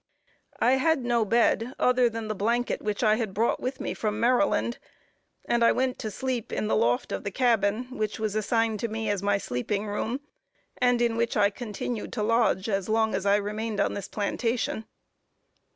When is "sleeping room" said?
9.37-10.21